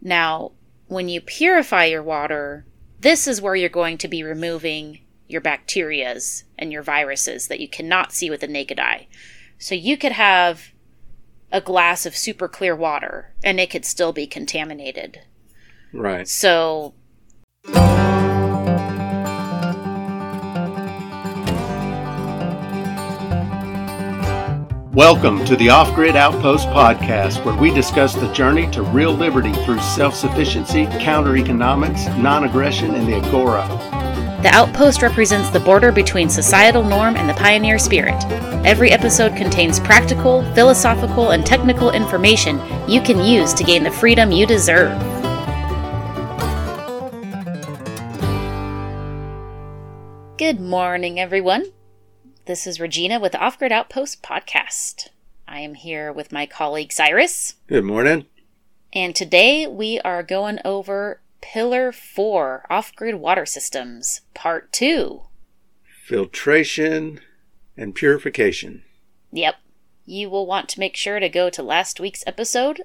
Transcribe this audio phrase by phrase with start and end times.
[0.00, 0.52] Now,
[0.86, 2.66] when you purify your water,
[2.98, 7.68] this is where you're going to be removing your bacterias and your viruses that you
[7.68, 9.06] cannot see with the naked eye.
[9.58, 10.72] So you could have
[11.52, 15.20] a glass of super clear water and it could still be contaminated.
[15.92, 16.26] Right.
[16.26, 16.94] So
[25.00, 29.50] Welcome to the Off Grid Outpost podcast, where we discuss the journey to real liberty
[29.64, 33.66] through self sufficiency, counter economics, non aggression, and the Agora.
[34.42, 38.22] The outpost represents the border between societal norm and the pioneer spirit.
[38.66, 44.30] Every episode contains practical, philosophical, and technical information you can use to gain the freedom
[44.30, 44.92] you deserve.
[50.36, 51.72] Good morning, everyone.
[52.46, 55.08] This is Regina with the Off Grid Outpost podcast.
[55.46, 58.26] I am here with my colleague Cyrus, Good morning.
[58.92, 65.22] and today we are going over Pillar 4 Off Grid Water Systems, Part 2.
[66.04, 67.20] Filtration
[67.76, 68.82] and purification.
[69.32, 69.56] Yep.
[70.06, 72.82] You will want to make sure to go to last week's episode,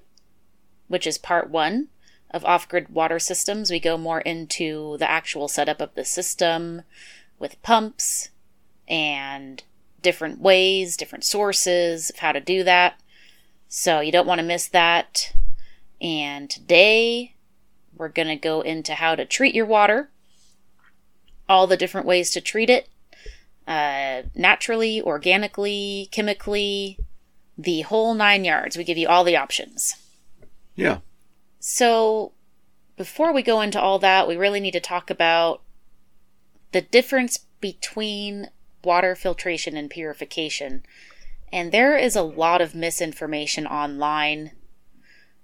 [0.87, 1.87] which is part one
[2.29, 3.71] of off grid water systems.
[3.71, 6.83] We go more into the actual setup of the system
[7.39, 8.29] with pumps
[8.87, 9.63] and
[10.01, 12.99] different ways, different sources of how to do that.
[13.67, 15.33] So you don't want to miss that.
[16.01, 17.35] And today
[17.97, 20.09] we're going to go into how to treat your water,
[21.49, 22.89] all the different ways to treat it,
[23.67, 26.99] uh, naturally, organically, chemically,
[27.57, 28.77] the whole nine yards.
[28.77, 29.95] We give you all the options.
[30.75, 30.99] Yeah.
[31.59, 32.33] So,
[32.97, 35.61] before we go into all that, we really need to talk about
[36.71, 38.49] the difference between
[38.85, 40.83] water filtration and purification.
[41.51, 44.51] And there is a lot of misinformation online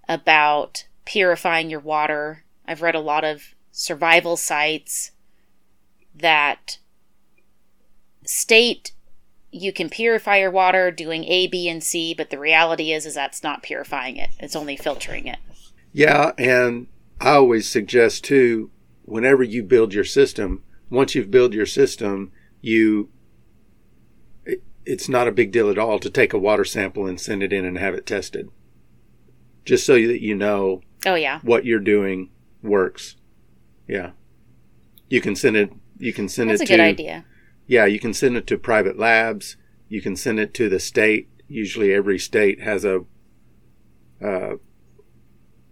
[0.08, 2.44] about purifying your water.
[2.66, 5.12] I've read a lot of survival sites
[6.14, 6.78] that
[8.26, 8.92] state
[9.52, 13.16] you can purify your water doing A, B, and C, but the reality is is
[13.16, 14.30] that's not purifying it.
[14.40, 15.40] It's only filtering it.
[15.92, 16.32] Yeah.
[16.38, 16.88] And
[17.20, 18.72] I always suggest, too,
[19.04, 22.32] whenever you build your system, once you've built your system,
[22.62, 23.10] you.
[24.86, 27.44] It- It's not a big deal at all to take a water sample and send
[27.44, 28.50] it in and have it tested.
[29.66, 31.40] Just so that you know Oh yeah.
[31.44, 32.30] what you're doing
[32.64, 33.16] works.
[33.88, 34.12] Yeah.
[35.10, 37.26] You can send it you can send That's a it to good idea.
[37.68, 39.56] Yeah, you can send it to private labs.
[39.88, 41.30] You can send it to the state.
[41.48, 43.06] Usually every state has a
[44.20, 44.56] uh,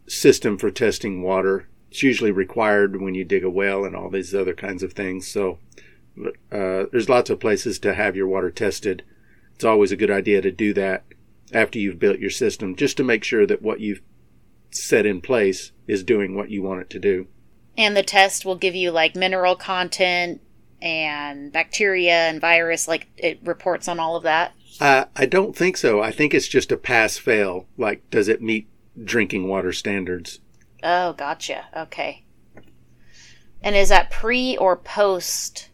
[0.07, 1.67] system for testing water.
[1.89, 5.27] It's usually required when you dig a well and all these other kinds of things.
[5.27, 5.57] So
[6.51, 9.03] uh, there's lots of places to have your water tested.
[9.55, 11.03] It's always a good idea to do that
[11.53, 14.01] after you've built your system, just to make sure that what you've
[14.71, 17.27] set in place is doing what you want it to do.
[17.77, 20.41] And the test will give you like mineral content
[20.81, 24.53] and bacteria and virus like it reports on all of that.
[24.79, 26.01] Uh, I don't think so.
[26.01, 27.67] I think it's just a pass fail.
[27.77, 28.67] Like, does it meet
[29.03, 30.39] drinking water standards?
[30.83, 31.65] Oh, gotcha.
[31.75, 32.23] Okay.
[33.61, 35.68] And is that pre or post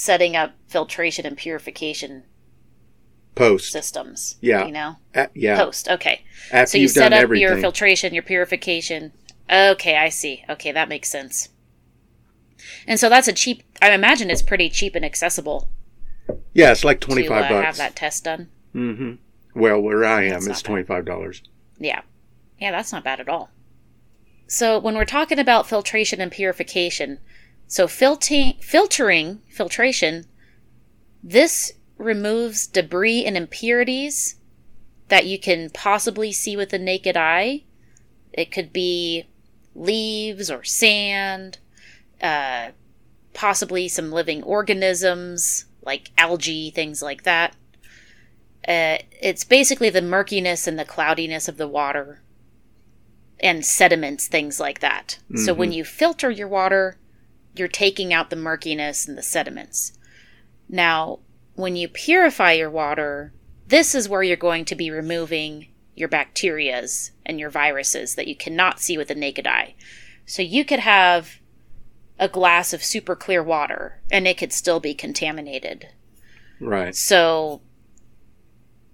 [0.00, 2.24] setting up filtration and purification
[3.34, 3.72] Post.
[3.72, 4.36] systems?
[4.40, 4.66] Yeah.
[4.66, 4.96] You know?
[5.14, 5.56] Uh, yeah.
[5.56, 5.88] Post.
[5.88, 6.24] Okay.
[6.52, 7.42] After so you you've set done up everything.
[7.42, 9.12] your filtration, your purification.
[9.50, 10.44] Okay, I see.
[10.48, 11.48] Okay, that makes sense.
[12.86, 13.62] And so that's a cheap.
[13.80, 15.70] I imagine it's pretty cheap and accessible
[16.54, 18.48] yeah, it's like to 25 uh, have that test done.
[18.74, 19.12] Mm hmm
[19.58, 21.42] Well, where I am, That's it's $25.
[21.78, 22.02] Yeah.
[22.58, 23.50] Yeah, that's not bad at all.
[24.46, 27.20] So when we're talking about filtration and purification,
[27.70, 30.24] so filtering, filtering, filtration,
[31.22, 34.34] this removes debris and impurities
[35.06, 37.62] that you can possibly see with the naked eye.
[38.32, 39.28] It could be
[39.76, 41.58] leaves or sand,
[42.20, 42.70] uh,
[43.34, 47.54] possibly some living organisms like algae, things like that.
[48.66, 52.20] Uh, it's basically the murkiness and the cloudiness of the water
[53.38, 55.20] and sediments, things like that.
[55.36, 56.96] So when you filter your water,
[57.60, 59.92] you're taking out the murkiness and the sediments.
[60.68, 61.20] Now,
[61.54, 63.32] when you purify your water,
[63.68, 68.34] this is where you're going to be removing your bacterias and your viruses that you
[68.34, 69.74] cannot see with the naked eye.
[70.24, 71.40] So you could have
[72.18, 75.88] a glass of super clear water and it could still be contaminated.
[76.60, 76.94] Right.
[76.94, 77.60] So,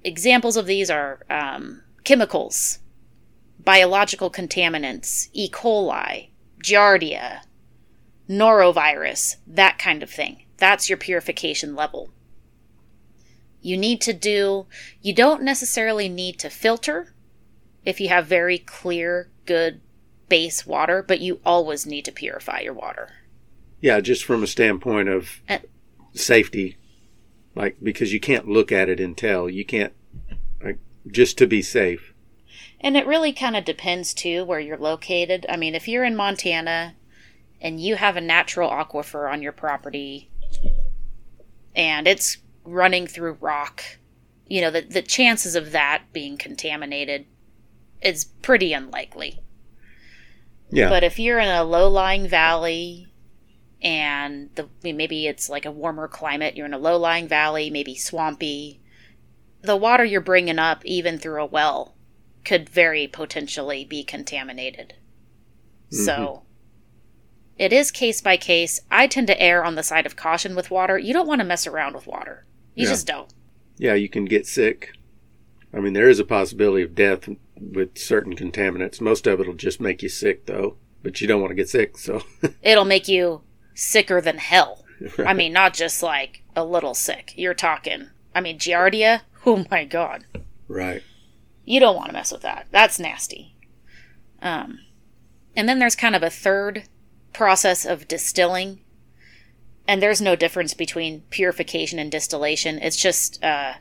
[0.04, 2.80] examples of these are um, chemicals,
[3.62, 5.50] biological contaminants, E.
[5.50, 6.30] coli,
[6.62, 7.40] giardia,
[8.28, 10.44] norovirus, that kind of thing.
[10.56, 12.10] That's your purification level.
[13.60, 14.66] You need to do,
[15.02, 17.14] you don't necessarily need to filter
[17.84, 19.80] if you have very clear, good
[20.28, 23.10] base water, but you always need to purify your water.
[23.80, 25.58] Yeah, just from a standpoint of Uh,
[26.14, 26.76] safety,
[27.54, 29.48] like because you can't look at it and tell.
[29.48, 29.92] You can't,
[30.62, 32.12] like, just to be safe.
[32.80, 35.46] And it really kind of depends too where you're located.
[35.48, 36.94] I mean, if you're in Montana
[37.60, 40.30] and you have a natural aquifer on your property
[41.74, 43.84] and it's running through rock,
[44.46, 47.26] you know, the, the chances of that being contaminated
[48.02, 49.40] is pretty unlikely.
[50.70, 53.06] Yeah, But if you're in a low lying valley
[53.82, 57.94] and the maybe it's like a warmer climate, you're in a low lying valley, maybe
[57.94, 58.80] swampy,
[59.62, 61.94] the water you're bringing up, even through a well,
[62.44, 64.94] could very potentially be contaminated.
[65.90, 66.45] So mm-hmm.
[67.58, 68.80] It is case by case.
[68.90, 70.98] I tend to err on the side of caution with water.
[70.98, 72.44] You don't want to mess around with water.
[72.74, 72.90] You Yeah.
[72.90, 73.32] just don't.
[73.78, 74.90] yeah, you can get sick.
[75.74, 79.00] I mean, there is a possibility of death with certain contaminants.
[79.00, 80.76] Most of it will just make you sick, though.
[81.02, 82.22] But you don't want to get sick, so
[82.62, 83.42] It'll make you
[83.74, 84.84] sicker than hell.
[85.18, 87.32] I mean, not just like a little sick.
[87.36, 88.08] You're talking.
[88.34, 89.20] I mean, Giardia.
[89.44, 90.24] Oh my god.
[90.68, 91.02] right.
[91.64, 92.66] You don't want to mess with that.
[92.70, 93.54] That's nasty.
[94.40, 94.80] Um,
[95.54, 96.84] and then there's kind of a third
[97.36, 98.80] process of distilling,
[99.86, 102.78] and there's no difference between purification and distillation.
[102.78, 103.74] It's just uh,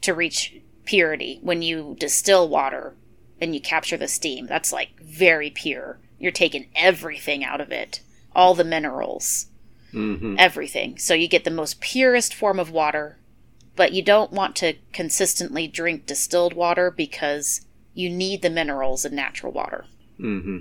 [0.00, 0.54] to reach
[0.86, 1.38] purity.
[1.42, 2.94] When you distill water
[3.42, 5.98] and you capture the steam, that's like very pure.
[6.18, 8.00] You're taking everything out of it,
[8.34, 9.48] all the minerals,
[9.90, 10.96] hmm everything.
[10.96, 13.18] So you get the most purest form of water,
[13.74, 17.60] but you don't want to consistently drink distilled water because
[17.92, 19.84] you need the minerals in natural water.
[20.16, 20.60] hmm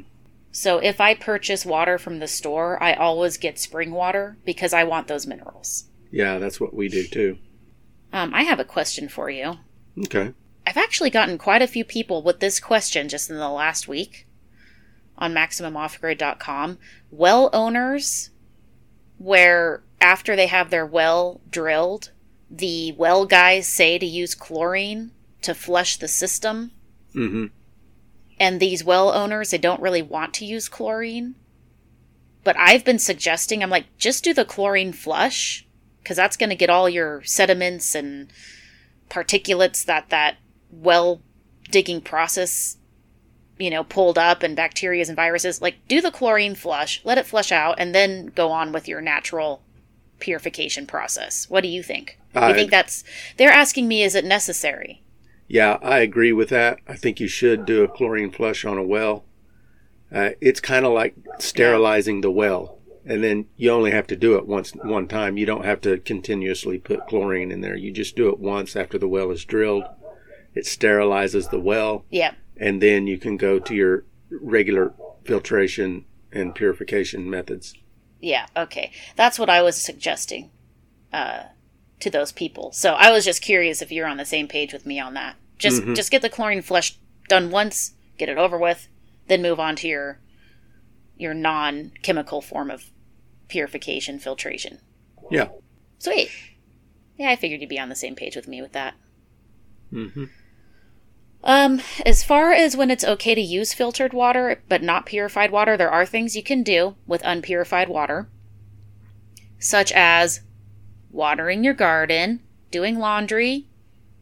[0.55, 4.85] So if I purchase water from the store, I always get spring water because I
[4.85, 5.89] want those minerals.
[6.11, 7.37] Yeah, that's what we do too.
[8.13, 9.57] Um, I have a question for you.
[10.05, 10.31] Okay.
[10.65, 14.27] I've actually gotten quite a few people with this question just in the last week
[15.17, 16.77] on MaximumOffGrid.com.
[17.11, 18.29] Well owners,
[19.17, 22.11] where after they have their well drilled,
[22.49, 25.11] the well guys say to use chlorine
[25.41, 26.71] to flush the system,
[27.11, 27.47] hmm
[28.39, 31.35] and these well owners, they don't really want to use chlorine.
[32.43, 35.65] But I've been suggesting, I'm like, just do the chlorine flush,
[36.03, 38.31] because that's going to get all your sediments and
[39.09, 40.37] particulates that that
[40.71, 41.21] well
[41.71, 42.77] digging process,
[43.57, 45.61] you know, pulled up and bacteria and viruses.
[45.61, 49.01] Like, do the chlorine flush, let it flush out, and then go on with your
[49.01, 49.63] natural
[50.19, 51.49] purification process.
[51.49, 52.19] What do you think?
[52.35, 53.03] I- you think that's.
[53.37, 55.01] They're asking me, is it necessary?
[55.47, 56.79] Yeah, I agree with that.
[56.87, 59.25] I think you should do a chlorine flush on a well.
[60.11, 64.35] Uh, it's kind of like sterilizing the well, and then you only have to do
[64.35, 65.37] it once one time.
[65.37, 67.75] You don't have to continuously put chlorine in there.
[67.75, 69.83] You just do it once after the well is drilled.
[70.53, 72.33] It sterilizes the well, Yeah.
[72.57, 74.93] and then you can go to your regular
[75.25, 77.75] filtration and purification methods.
[78.21, 78.91] Yeah, okay.
[79.15, 80.49] That's what I was suggesting
[81.11, 81.43] uh,
[82.05, 82.71] to those people.
[82.71, 85.35] So I was just curious if you're on the same page with me on that.
[85.57, 85.95] Just Mhm.
[85.95, 86.97] just get the chlorine flush
[87.27, 88.87] done once, get it over with,
[89.27, 90.19] then move on to your
[91.17, 92.91] your non-chemical form of
[93.47, 94.79] purification filtration.
[95.31, 95.47] Yeah.
[95.97, 96.29] Sweet.
[97.17, 98.95] Yeah, I figured you'd be on the same page with me with that.
[99.93, 100.25] Mm-hmm.
[101.43, 105.77] Um, as far as when it's okay to use filtered water but not purified water,
[105.77, 108.29] there are things you can do with unpurified water,
[109.57, 110.41] such as
[111.15, 112.41] watering your garden,
[112.71, 113.65] doing laundry.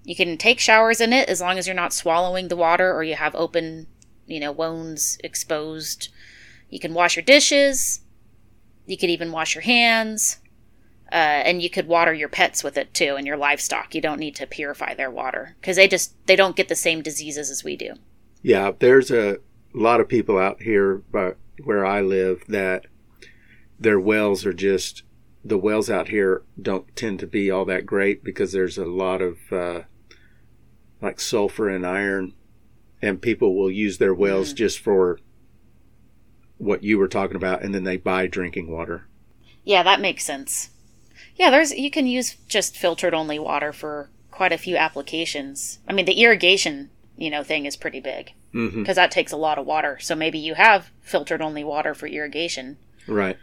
[0.03, 3.03] You can take showers in it as long as you're not swallowing the water or
[3.03, 3.87] you have open,
[4.27, 6.09] you know, wounds exposed.
[6.69, 8.01] You can wash your dishes.
[8.85, 10.39] You could even wash your hands.
[11.11, 14.19] Uh, and you could water your pets with it too and your livestock you don't
[14.19, 17.63] need to purify their water because they just they don't get the same diseases as
[17.63, 17.93] we do
[18.41, 19.37] Yeah, there's a
[19.75, 21.33] lot of people out here by
[21.63, 22.87] where I live that
[23.79, 25.03] their wells are just
[25.43, 29.21] the wells out here don't tend to be all that great because there's a lot
[29.21, 29.81] of uh,
[31.01, 32.33] like sulfur and iron,
[33.01, 35.19] and people will use their wells just for
[36.57, 39.07] what you were talking about, and then they buy drinking water.
[39.65, 40.69] yeah that makes sense.
[41.35, 45.79] Yeah there's you can use just filtered only water for quite a few applications.
[45.87, 49.57] I mean the irrigation you know thing is pretty big because that takes a lot
[49.57, 49.97] of water.
[49.99, 52.77] So maybe you have filtered only water for irrigation.
[53.07, 53.37] Right.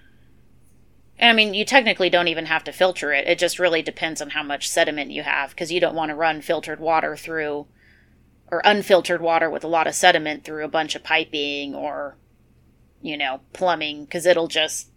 [1.20, 3.28] And I mean, you technically don't even have to filter it.
[3.28, 6.14] It just really depends on how much sediment you have because you don't want to
[6.14, 7.66] run filtered water through
[8.50, 12.16] or unfiltered water with a lot of sediment through a bunch of piping or,
[13.02, 14.88] you know, plumbing because it'll just,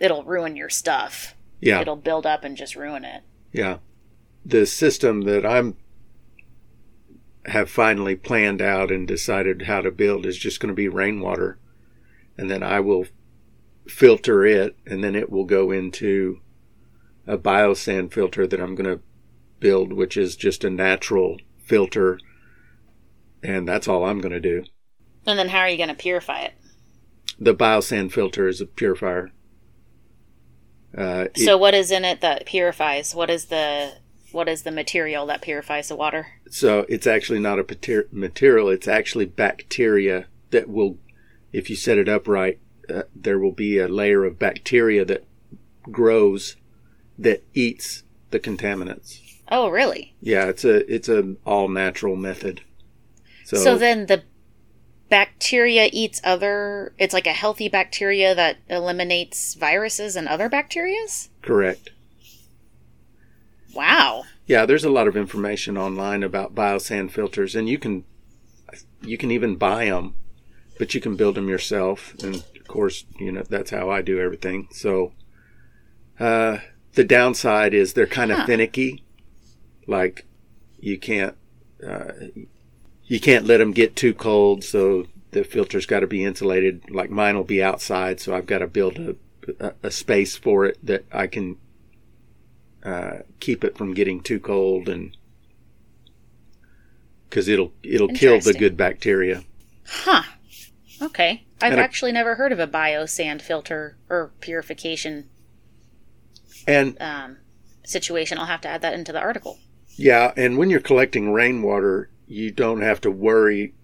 [0.00, 1.36] it'll ruin your stuff.
[1.60, 1.82] Yeah.
[1.82, 3.22] It'll build up and just ruin it.
[3.52, 3.76] Yeah.
[4.46, 5.76] The system that I'm
[7.44, 11.58] have finally planned out and decided how to build is just going to be rainwater.
[12.38, 13.04] And then I will
[13.88, 16.40] filter it and then it will go into
[17.26, 19.02] a biosand filter that I'm going to
[19.60, 22.18] build, which is just a natural filter.
[23.42, 24.64] And that's all I'm going to do.
[25.26, 26.54] And then how are you going to purify it?
[27.38, 29.30] The biosand filter is a purifier.
[30.96, 33.14] Uh, so what is in it that purifies?
[33.14, 33.92] What is the
[34.32, 36.26] what is the material that purifies the water?
[36.50, 38.68] So it's actually not a material.
[38.68, 40.98] It's actually bacteria that will,
[41.52, 42.58] if you set it up right,
[42.90, 45.24] uh, there will be a layer of bacteria that
[45.90, 46.56] grows
[47.18, 49.20] that eats the contaminants.
[49.50, 50.14] Oh, really?
[50.20, 52.60] Yeah, it's a it's an all natural method.
[53.44, 54.22] So, so then the
[55.08, 61.28] bacteria eats other it's like a healthy bacteria that eliminates viruses and other bacterias?
[61.40, 61.90] Correct.
[63.74, 64.24] Wow.
[64.46, 68.04] Yeah, there's a lot of information online about biosand filters and you can
[69.00, 70.14] you can even buy them,
[70.78, 74.68] but you can build them yourself and course, you know, that's how I do everything.
[74.70, 75.12] So
[76.20, 76.58] uh
[76.94, 78.46] the downside is they're kind of huh.
[78.46, 79.04] finicky.
[79.86, 80.26] Like
[80.80, 81.36] you can't
[81.86, 82.12] uh,
[83.04, 86.90] you can't let them get too cold, so the filter's got to be insulated.
[86.90, 89.16] Like mine will be outside, so I've got to build a,
[89.60, 91.56] a, a space for it that I can
[92.84, 95.16] uh, keep it from getting too cold, and
[97.28, 99.44] because it'll it'll kill the good bacteria.
[99.86, 100.22] Huh.
[101.00, 101.44] Okay.
[101.60, 105.28] I've and actually never heard of a bio sand filter or purification
[106.66, 107.38] and um,
[107.84, 108.38] situation.
[108.38, 109.58] I'll have to add that into the article.
[109.96, 113.74] Yeah, and when you're collecting rainwater, you don't have to worry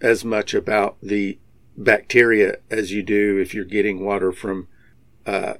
[0.00, 1.38] as much about the
[1.76, 4.68] bacteria as you do if you're getting water from,
[5.26, 5.54] uh,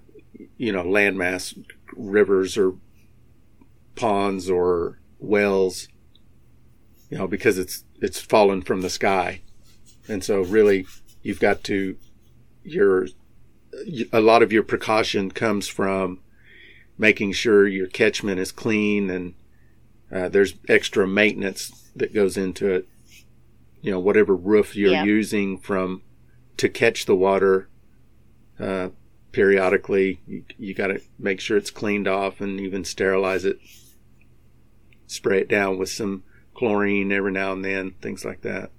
[0.56, 1.58] you know, landmass,
[1.94, 2.74] rivers or
[3.96, 5.88] ponds or wells.
[7.10, 9.42] You know, because it's it's fallen from the sky,
[10.08, 10.86] and so really
[11.24, 11.96] you've got to
[12.62, 13.08] your
[14.12, 16.20] a lot of your precaution comes from
[16.96, 19.34] making sure your catchment is clean and
[20.12, 22.86] uh, there's extra maintenance that goes into it.
[23.82, 25.04] You know, whatever roof you're yeah.
[25.04, 26.02] using from
[26.56, 27.68] to catch the water
[28.60, 28.90] uh,
[29.32, 33.58] periodically, you, you got to make sure it's cleaned off and even sterilize it.
[35.06, 36.22] Spray it down with some
[36.54, 38.70] chlorine every now and then, things like that.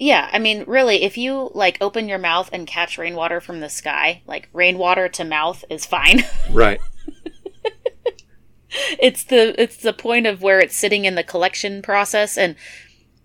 [0.00, 3.68] Yeah, I mean, really, if you like open your mouth and catch rainwater from the
[3.68, 6.24] sky, like rainwater to mouth is fine.
[6.50, 6.80] Right.
[8.98, 12.56] it's the it's the point of where it's sitting in the collection process and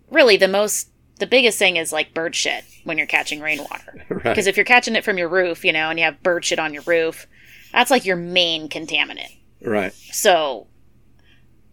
[0.10, 0.90] really the most
[1.20, 4.48] the biggest thing is like bird shit when you're catching rainwater because right.
[4.48, 6.74] if you're catching it from your roof you know and you have bird shit on
[6.74, 7.28] your roof
[7.72, 10.68] that's like your main contaminant right so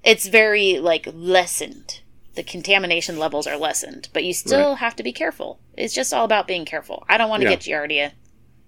[0.05, 2.02] it's very like lessened
[2.35, 4.79] the contamination levels are lessened but you still right.
[4.79, 7.57] have to be careful it's just all about being careful i don't want to yeah.
[7.57, 8.13] get giardia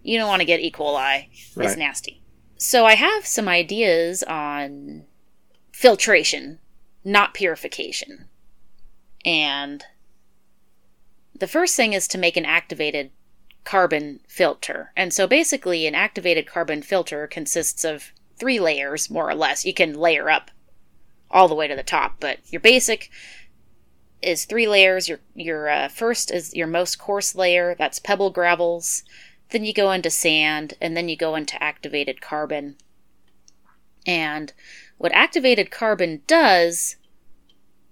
[0.03, 1.67] you don't want to get e coli right.
[1.67, 2.21] it's nasty
[2.65, 5.05] so I have some ideas on
[5.73, 6.61] filtration,
[7.05, 8.29] not purification.
[9.25, 9.85] And
[11.39, 13.11] the first thing is to make an activated
[13.65, 14.93] carbon filter.
[14.97, 19.65] And so basically, an activated carbon filter consists of three layers, more or less.
[19.65, 20.51] You can layer up
[21.31, 23.11] all the way to the top, but your basic
[24.25, 25.09] is three layers.
[25.09, 27.75] Your your uh, first is your most coarse layer.
[27.79, 29.03] That's pebble gravels.
[29.51, 32.77] Then you go into sand, and then you go into activated carbon.
[34.07, 34.53] And
[34.99, 36.97] what activated carbon does,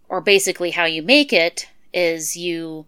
[0.09, 2.87] or basically how you make it, is you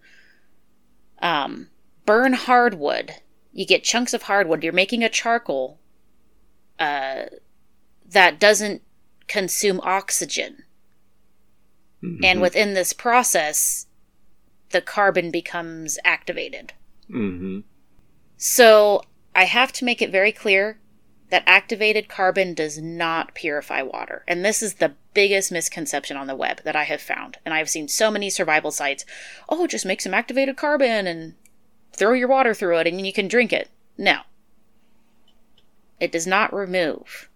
[1.21, 1.69] um,
[2.07, 3.15] burn hardwood.
[3.53, 4.63] You get chunks of hardwood.
[4.63, 5.79] You're making a charcoal
[6.79, 7.25] uh,
[8.07, 8.83] that doesn't
[9.27, 10.65] consume oxygen.
[12.05, 12.25] Mm-hmm.
[12.25, 13.87] And within this process,
[14.71, 16.73] the carbon becomes activated.
[17.11, 17.61] Mm-hmm.
[18.37, 19.03] So
[19.35, 20.79] I have to make it very clear
[21.31, 24.23] that activated carbon does not purify water.
[24.29, 27.39] And this is the biggest misconception on the web that I have found.
[27.45, 29.05] And I've seen so many survival sites
[29.49, 31.35] oh, just make some activated carbon and
[31.93, 33.71] throw your water through it and you can drink it.
[33.97, 34.21] No.
[36.01, 37.31] It does not remove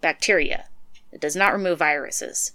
[0.00, 0.66] bacteria,
[1.10, 2.52] it does not remove viruses,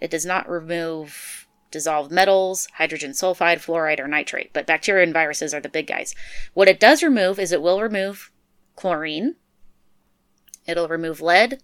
[0.00, 4.52] it does not remove dissolved metals, hydrogen sulfide, fluoride, or nitrate.
[4.52, 6.14] But bacteria and viruses are the big guys.
[6.54, 8.32] What it does remove is it will remove
[8.76, 9.36] chlorine,
[10.66, 11.62] it'll remove lead,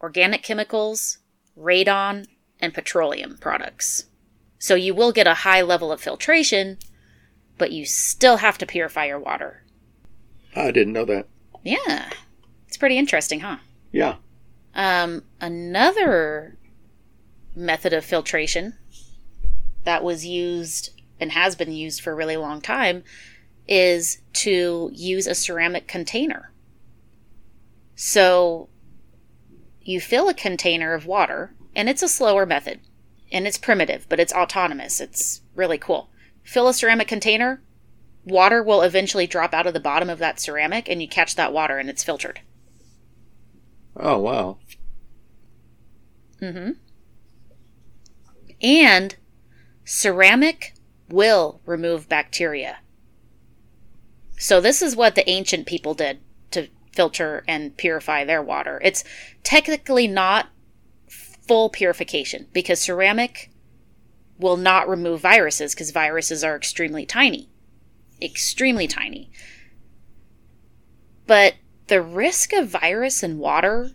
[0.00, 1.18] organic chemicals,
[1.58, 2.26] radon,
[2.60, 4.06] and petroleum products.
[4.58, 6.78] So you will get a high level of filtration,
[7.56, 9.64] but you still have to purify your water.
[10.54, 11.28] I didn't know that.
[11.62, 12.10] Yeah.
[12.68, 13.58] It's pretty interesting, huh?
[13.92, 14.16] Yeah.
[14.74, 16.56] Um, another
[17.54, 18.74] method of filtration
[19.84, 23.04] that was used and has been used for a really long time
[23.68, 26.52] is to use a ceramic container.
[27.94, 28.68] So
[29.82, 32.80] you fill a container of water, and it's a slower method,
[33.30, 35.00] and it's primitive, but it's autonomous.
[35.00, 36.10] It's really cool.
[36.42, 37.62] Fill a ceramic container,
[38.24, 41.52] water will eventually drop out of the bottom of that ceramic, and you catch that
[41.52, 42.40] water, and it's filtered.
[43.96, 44.58] Oh, wow.
[46.40, 46.70] Mm hmm.
[48.60, 49.16] And
[49.84, 50.74] ceramic
[51.08, 52.78] will remove bacteria.
[54.38, 56.20] So, this is what the ancient people did
[56.52, 58.80] to filter and purify their water.
[58.82, 59.04] It's
[59.42, 60.48] technically not
[61.08, 63.50] full purification because ceramic
[64.38, 67.50] will not remove viruses because viruses are extremely tiny.
[68.22, 69.30] Extremely tiny.
[71.26, 71.54] But
[71.88, 73.90] the risk of virus in water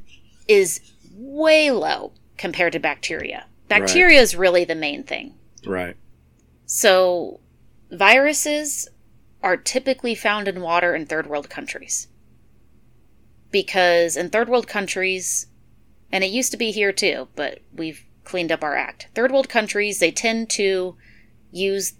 [0.47, 0.81] is
[1.11, 3.47] way low compared to bacteria.
[3.67, 4.23] Bacteria right.
[4.23, 5.35] is really the main thing.
[5.65, 5.95] Right.
[6.65, 7.39] So,
[7.91, 8.87] viruses
[9.41, 12.07] are typically found in water in third world countries.
[13.51, 15.47] Because in third world countries,
[16.11, 19.07] and it used to be here too, but we've cleaned up our act.
[19.13, 20.97] Third world countries, they tend to
[21.51, 21.93] use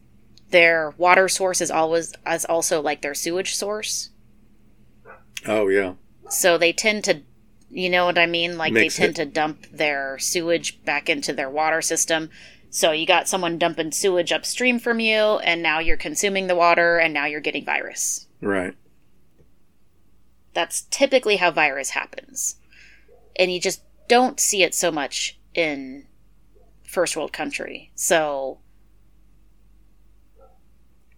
[0.49, 4.09] their water source as always as also like their sewage source.
[5.45, 5.93] Oh yeah.
[6.29, 7.21] So they tend to
[7.75, 8.57] you know what I mean?
[8.57, 9.25] Like Mix they tend it.
[9.25, 12.29] to dump their sewage back into their water system.
[12.69, 16.97] So you got someone dumping sewage upstream from you, and now you're consuming the water,
[16.97, 18.27] and now you're getting virus.
[18.41, 18.75] Right.
[20.53, 22.55] That's typically how virus happens.
[23.35, 26.07] And you just don't see it so much in
[26.87, 27.91] first world country.
[27.95, 28.59] So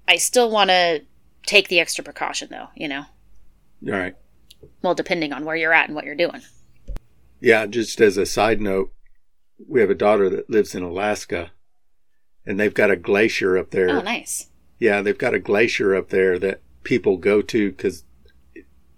[0.07, 1.03] I still want to
[1.45, 3.05] take the extra precaution, though, you know?
[3.85, 4.15] All right.
[4.81, 6.41] Well, depending on where you're at and what you're doing.
[7.39, 8.91] Yeah, just as a side note,
[9.67, 11.51] we have a daughter that lives in Alaska,
[12.45, 13.89] and they've got a glacier up there.
[13.89, 14.49] Oh, nice.
[14.79, 18.03] Yeah, they've got a glacier up there that people go to because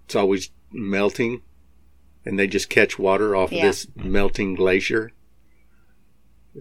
[0.06, 1.42] it's always melting,
[2.26, 3.60] and they just catch water off yeah.
[3.60, 5.12] of this melting glacier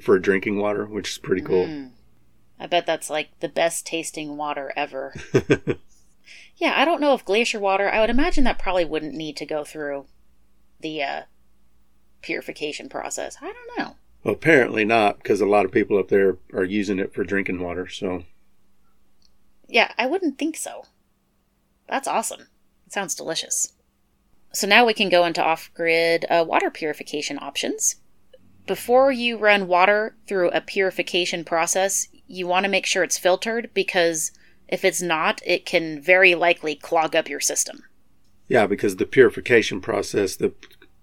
[0.03, 1.67] for drinking water, which is pretty cool.
[1.67, 1.91] Mm.
[2.61, 5.15] I bet that's like the best tasting water ever.
[6.59, 9.47] yeah, I don't know if glacier water, I would imagine that probably wouldn't need to
[9.47, 10.07] go through
[10.81, 11.23] the uh,
[12.21, 13.39] purification process.
[13.41, 13.97] I don't know.
[14.25, 17.63] Well, apparently not, because a lot of people up there are using it for drinking
[17.63, 17.89] water.
[17.89, 18.25] So,
[19.69, 20.85] yeah, I wouldn't think so.
[21.89, 22.49] That's awesome.
[22.87, 23.75] It sounds delicious.
[24.53, 27.97] So now we can go into off-grid uh, water purification options.
[28.67, 33.71] Before you run water through a purification process, you want to make sure it's filtered
[33.73, 34.33] because
[34.69, 37.83] if it's not, it can very likely clog up your system.
[38.49, 40.53] Yeah, because the purification process, the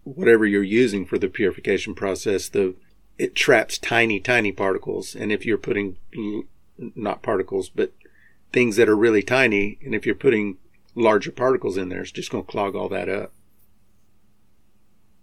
[0.04, 2.76] whatever you're using for the purification process, the
[3.18, 5.16] it traps tiny, tiny particles.
[5.16, 5.98] And if you're putting
[6.78, 7.94] not particles, but
[8.52, 10.58] things that are really tiny, and if you're putting
[10.96, 13.32] larger particles in there, it's just going to clog all that up.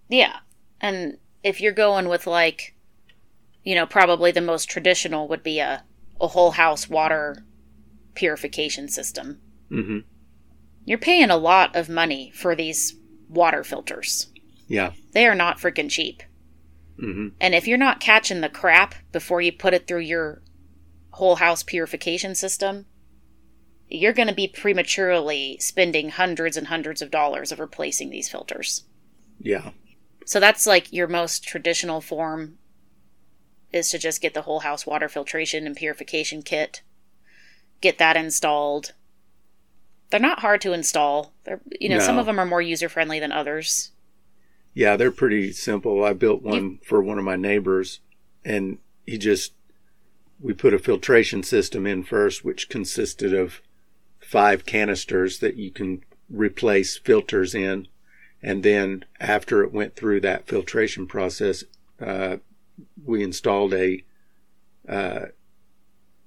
[0.09, 0.39] Yeah.
[0.81, 2.75] And if you're going with like,
[3.63, 5.85] you know, probably the most traditional would be a,
[6.21, 7.45] a whole house water
[8.15, 9.41] purification system.
[9.71, 9.99] Mm-hmm.
[10.85, 12.95] You're paying a lot of money for these
[13.29, 14.29] water filters.
[14.67, 14.93] Yeah.
[15.13, 16.23] They are not freaking cheap.
[16.99, 17.29] Mm-hmm.
[17.41, 20.43] And if you're not catching the crap before you put it through your
[21.11, 22.87] whole house purification system,
[23.89, 28.85] you're going to be prematurely spending hundreds and hundreds of dollars of replacing these filters.
[29.39, 29.71] Yeah.
[30.25, 32.59] So that's like your most traditional form
[33.73, 36.83] is to just get the whole house water filtration and purification kit.
[37.83, 38.95] Get that installed.
[40.11, 41.35] They're not hard to install.
[41.45, 42.05] They're you know, no.
[42.05, 43.91] some of them are more user friendly than others.
[44.73, 46.03] Yeah, they're pretty simple.
[46.03, 48.01] I built one for one of my neighbors,
[48.45, 49.53] and he just
[50.41, 53.61] we put a filtration system in first, which consisted of
[54.19, 57.89] five canisters that you can replace filters in,
[58.43, 61.65] and then after it went through that filtration process,
[62.01, 62.39] uh,
[63.05, 64.03] we installed a
[64.89, 65.27] uh,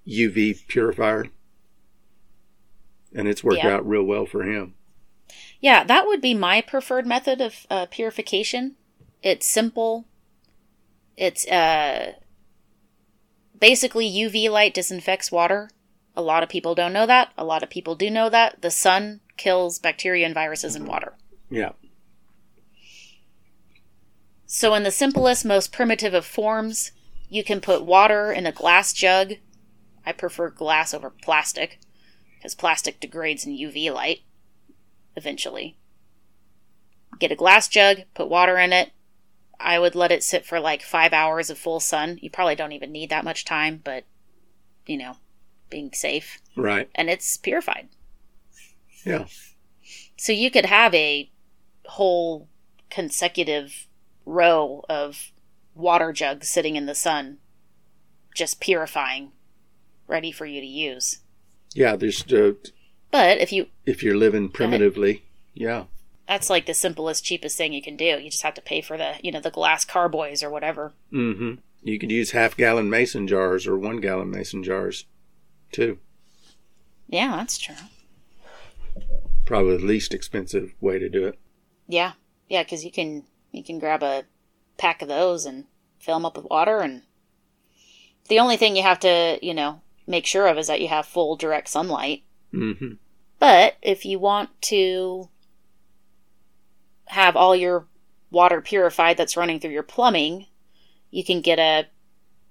[0.08, 1.26] UV purifier,
[3.16, 3.74] and it's worked yeah.
[3.74, 4.76] out real well for him.
[5.60, 8.76] Yeah, that would be my preferred method of uh, purification.
[9.24, 10.06] It's simple.
[11.18, 12.14] It's uh,
[13.60, 15.70] basically UV light disinfects water.
[16.16, 17.32] A lot of people don't know that.
[17.38, 18.62] A lot of people do know that.
[18.62, 21.14] The sun kills bacteria and viruses in water.
[21.50, 21.72] Yeah.
[24.46, 26.92] So, in the simplest, most primitive of forms,
[27.30, 29.34] you can put water in a glass jug.
[30.06, 31.80] I prefer glass over plastic
[32.46, 34.22] because plastic degrades in UV light
[35.16, 35.76] eventually.
[37.18, 38.92] Get a glass jug, put water in it.
[39.60, 42.20] I would let it sit for like five hours of full sun.
[42.22, 44.04] You probably don't even need that much time, but
[44.86, 45.16] you know,
[45.72, 46.40] being safe.
[46.56, 46.88] Right.
[46.94, 47.88] And it's purified.
[49.04, 49.26] Yeah.
[50.16, 51.32] So you could have a
[51.86, 52.48] whole
[52.92, 53.88] consecutive
[54.24, 55.32] row of
[55.74, 57.40] water jugs sitting in the sun,
[58.36, 59.32] just purifying,
[60.06, 61.22] ready for you to use.
[61.76, 61.96] Yeah.
[61.96, 62.54] There's uh,
[63.12, 65.22] But if you, if you're living primitively.
[65.54, 65.84] Yeah.
[66.28, 68.20] that's like the simplest, cheapest thing you can do.
[68.20, 70.94] You just have to pay for the, you know, the glass carboys or whatever.
[71.14, 71.54] Mm-hmm.
[71.84, 75.06] You could use half gallon mason jars or one gallon mason jars,
[75.72, 76.00] too.
[77.08, 77.76] Yeah, that's true.
[79.46, 81.38] Probably the least expensive way to do it.
[81.88, 82.14] Yeah,
[82.50, 84.24] yeah, because you can you can grab a
[84.78, 85.66] pack of those and
[86.00, 87.04] fill them up with water, and
[88.28, 91.06] the only thing you have to you know make sure of is that you have
[91.06, 92.24] full direct sunlight.
[92.54, 92.94] Mm-hmm.
[93.40, 95.30] But if you want to
[97.08, 97.86] have all your
[98.32, 100.48] water purified that's running through your plumbing,
[101.12, 101.88] you can get a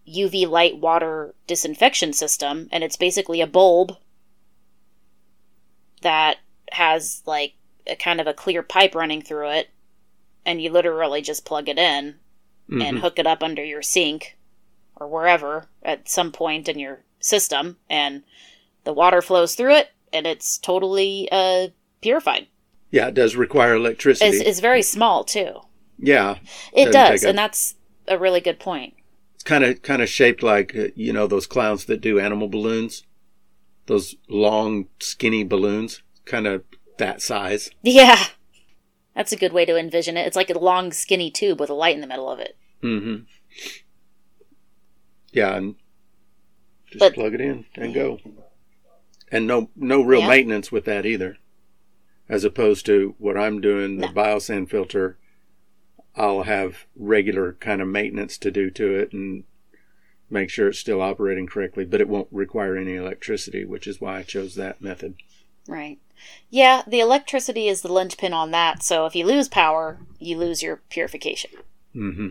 [0.08, 3.96] UV light water disinfection system, and it's basically a bulb
[6.02, 6.38] that
[6.72, 7.54] has like
[7.86, 9.70] a kind of a clear pipe running through it,
[10.44, 12.16] and you literally just plug it in
[12.70, 13.00] and Mhm.
[13.00, 14.38] hook it up under your sink
[14.96, 18.22] or wherever at some point in your system, and
[18.84, 21.68] the water flows through it, and it's totally uh,
[22.00, 22.46] purified.
[22.90, 24.37] Yeah, it does require electricity.
[24.37, 25.60] It's, it's very small too.
[25.98, 26.37] yeah,
[26.72, 27.74] It Doesn't and up- that's
[28.06, 28.94] a really good point.
[29.34, 32.48] it's kind of kind of shaped like uh, you know those clowns that do animal
[32.48, 33.04] balloons,
[33.87, 36.62] those long skinny balloons, kind of
[36.98, 37.70] that size.
[37.82, 38.22] Yeah,
[39.16, 40.26] that's a good way to envision it.
[40.26, 42.56] It's like a long, skinny tube with a light in the middle of it.
[42.82, 43.24] Mm-hmm.
[45.32, 45.74] Yeah, and
[46.94, 48.20] just But- plug it in and go.
[49.30, 50.28] And no no real Yeah.
[50.28, 51.38] maintenance with that either.
[52.28, 54.12] As opposed to what I'm doing, the No.
[54.12, 55.18] biosand filter,
[56.14, 59.44] I'll have regular kind of maintenance to do to it and
[60.30, 64.18] make sure it's still operating correctly, but it won't require any electricity, which is why
[64.18, 65.16] I chose that method.
[65.66, 65.98] Right.
[66.48, 68.83] Yeah, the electricity is the linchpin on that.
[68.83, 71.50] So if you lose power, you lose your purification.
[71.94, 72.28] Mm-hmm.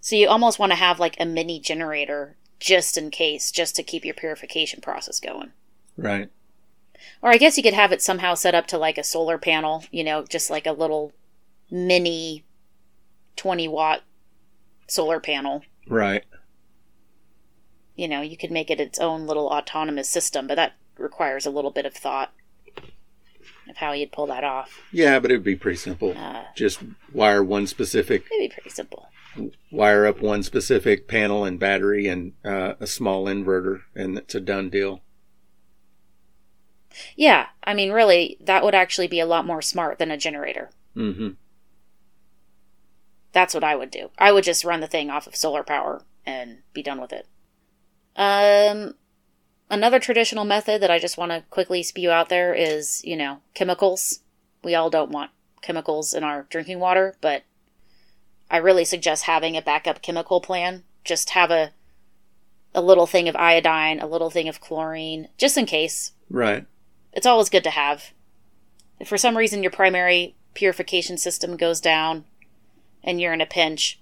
[0.00, 3.82] So you almost want to have like a mini generator just in case, just to
[3.82, 5.50] keep your purification process going.
[5.96, 6.30] Right.
[7.20, 9.84] Or I guess you could have it somehow set up to like a solar panel,
[9.90, 11.12] you know, just like a little
[11.70, 12.44] mini
[13.36, 14.02] 20 watt
[14.86, 15.62] solar panel.
[15.88, 16.24] Right.
[17.96, 21.50] You know, you could make it its own little autonomous system, but that requires a
[21.50, 22.32] little bit of thought
[23.68, 24.80] of how you'd pull that off.
[24.92, 26.14] Yeah, but it would be pretty simple.
[26.16, 26.80] Uh, Just
[27.12, 29.08] wire one specific it'd be pretty simple.
[29.70, 34.40] Wire up one specific panel and battery and uh, a small inverter, and it's a
[34.40, 35.00] done deal.
[37.16, 40.70] Yeah, I mean, really, that would actually be a lot more smart than a generator.
[40.96, 41.30] Mm-hmm.
[43.32, 44.10] That's what I would do.
[44.18, 47.26] I would just run the thing off of solar power and be done with it.
[48.14, 48.94] Um,
[49.70, 53.38] another traditional method that I just want to quickly spew out there is, you know,
[53.54, 54.20] chemicals.
[54.62, 55.30] We all don't want
[55.62, 57.44] chemicals in our drinking water, but
[58.52, 60.84] I really suggest having a backup chemical plan.
[61.04, 61.72] Just have a
[62.74, 66.12] a little thing of iodine, a little thing of chlorine, just in case.
[66.30, 66.66] Right.
[67.12, 68.12] It's always good to have.
[68.98, 72.24] If for some reason your primary purification system goes down
[73.02, 74.00] and you're in a pinch,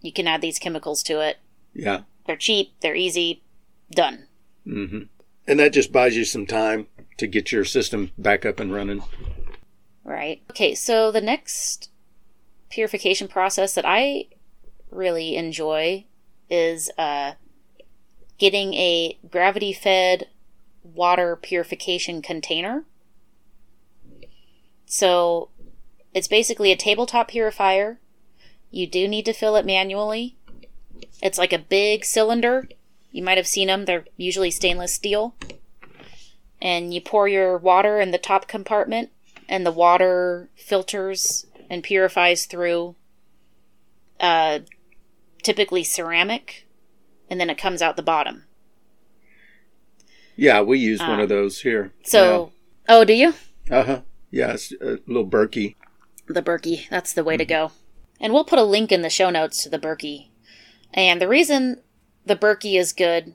[0.00, 1.38] you can add these chemicals to it.
[1.72, 2.02] Yeah.
[2.26, 3.42] They're cheap, they're easy,
[3.90, 4.26] done.
[4.66, 5.02] Mm-hmm.
[5.46, 9.04] And that just buys you some time to get your system back up and running.
[10.02, 10.42] Right.
[10.50, 11.90] Okay, so the next
[12.70, 14.26] purification process that I
[14.90, 16.04] really enjoy
[16.48, 17.32] is uh,
[18.38, 20.28] getting a gravity fed
[20.82, 22.84] water purification container.
[24.86, 25.50] So
[26.14, 28.00] it's basically a tabletop purifier.
[28.70, 30.36] You do need to fill it manually.
[31.22, 32.68] It's like a big cylinder.
[33.10, 35.34] You might have seen them, they're usually stainless steel.
[36.60, 39.10] And you pour your water in the top compartment
[39.48, 42.94] and the water filters and purifies through
[44.20, 44.60] uh,
[45.42, 46.66] typically ceramic,
[47.30, 48.44] and then it comes out the bottom.
[50.36, 51.92] Yeah, we use one Um, of those here.
[52.04, 52.52] So,
[52.88, 53.34] oh, do you?
[53.70, 54.00] Uh huh.
[54.30, 55.76] Yeah, it's a little Berkey.
[56.28, 56.88] The Berkey.
[56.90, 57.72] That's the way to go.
[58.20, 60.28] And we'll put a link in the show notes to the Berkey.
[60.92, 61.80] And the reason
[62.24, 63.34] the Berkey is good,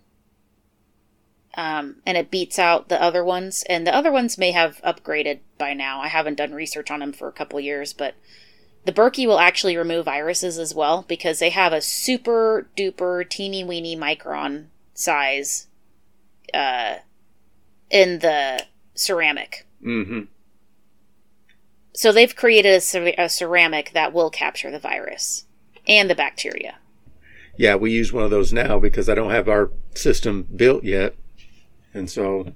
[1.55, 5.39] um, and it beats out the other ones, and the other ones may have upgraded
[5.57, 6.01] by now.
[6.01, 8.15] I haven't done research on them for a couple years, but
[8.85, 13.63] the Berkey will actually remove viruses as well because they have a super duper teeny
[13.63, 15.67] weeny micron size
[16.53, 16.95] uh,
[17.89, 19.67] in the ceramic.
[19.85, 20.21] Mm-hmm.
[21.93, 25.45] So they've created a, cer- a ceramic that will capture the virus
[25.87, 26.77] and the bacteria.
[27.57, 31.15] Yeah, we use one of those now because I don't have our system built yet,
[31.93, 32.53] and so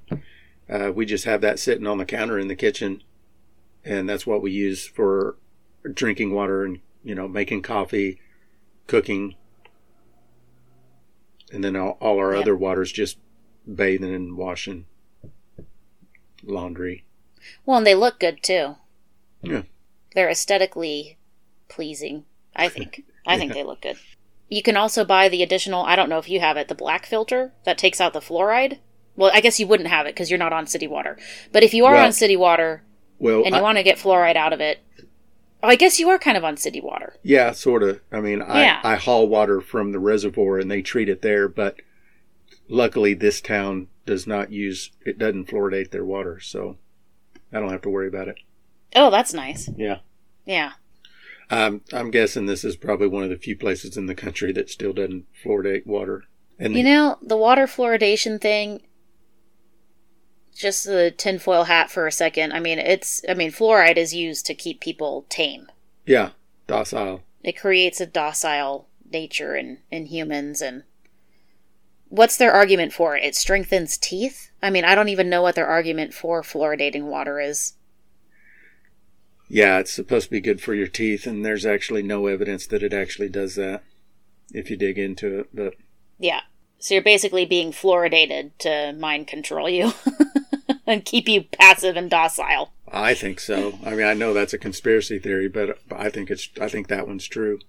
[0.70, 3.04] uh, we just have that sitting on the counter in the kitchen,
[3.84, 5.36] and that's what we use for
[5.94, 8.20] drinking water and you know making coffee,
[8.88, 9.36] cooking,
[11.52, 12.40] and then all, all our Yeah.
[12.42, 13.18] other water's just
[13.74, 14.86] bathing and washing,
[16.44, 17.06] laundry.
[17.66, 18.76] Well, and they look good too.
[19.42, 19.64] Yeah.
[20.14, 21.18] They're aesthetically
[21.68, 23.04] pleasing, I think.
[23.28, 23.98] I think they look good.
[24.50, 27.06] You can also buy the additional, I don't know if you have it, the black
[27.06, 28.78] filter that takes out the fluoride.
[29.16, 31.18] Well, I guess you wouldn't have it because you're not on city water.
[31.52, 32.84] But if you are Well, on city water
[33.20, 34.80] Well, and you I- want to get fluoride out of it,
[35.64, 37.16] oh, I guess you are kind of on city water.
[37.24, 38.02] Yeah, sort of.
[38.12, 38.82] I mean, I, Yeah.
[38.84, 41.78] I haul water from the reservoir and they treat it there, but
[42.68, 46.78] luckily this town does not use, it doesn't fluoridate their water, so
[47.54, 48.36] I don't have to worry about it.
[48.96, 49.70] Oh, that's nice.
[49.78, 50.00] Yeah.
[50.46, 50.74] Yeah.
[51.50, 54.70] Um, I'm guessing this is probably one of the few places in the country that
[54.70, 56.24] still doesn't fluoridate water.
[56.60, 58.82] And You know, the water fluoridation thing,
[60.56, 62.54] just the tinfoil hat for a second.
[62.54, 65.68] I mean, it's, I mean, fluoride is used to keep people tame.
[66.06, 66.32] yeah,
[66.68, 67.22] docile.
[67.44, 70.62] It creates a docile nature in, in humans.
[70.62, 70.84] And
[72.10, 73.24] what's their argument for it?
[73.24, 74.52] It strengthens teeth?
[74.64, 77.74] I mean, I don't even know what their argument for fluoridating water is.
[79.48, 82.82] Yeah, it's supposed to be good for your teeth, and there's actually no evidence that
[82.82, 83.84] it actually does that
[84.52, 85.50] if you dig into it.
[85.54, 85.76] But
[86.18, 86.42] Yeah.
[86.80, 89.94] So you're basically being fluoridated to mind control you
[90.88, 92.74] and keep you passive and docile.
[92.92, 93.80] I think so.
[93.84, 97.08] I mean, I know that's a conspiracy theory, but I think it's I think that
[97.08, 97.60] one's true.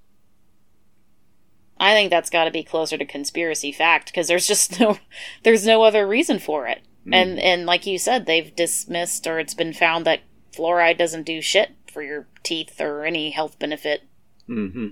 [1.78, 4.98] I think that's got to be closer to conspiracy fact because there's just no
[5.42, 6.82] there's no other reason for it.
[7.09, 11.40] And and like you said, they've dismissed or it's been found that fluoride doesn't do
[11.40, 14.02] shit for your teeth or any health benefit.
[14.46, 14.88] hmm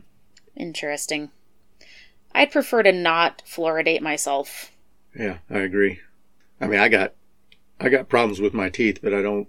[0.56, 1.30] Interesting.
[2.32, 4.70] I'd prefer to not fluoridate myself.
[5.18, 6.00] Yeah, I agree.
[6.60, 7.14] I mean, I got
[7.80, 9.48] I got problems with my teeth, but I don't